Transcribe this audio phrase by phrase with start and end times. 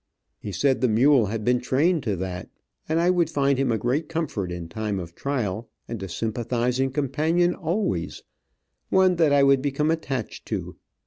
[0.39, 2.49] He said the mule had been trained to that,
[2.89, 6.89] and I would find him a great comfort in time of trial, and a sympathizing
[6.89, 8.23] companion always,
[8.89, 10.75] one that I would become attached to.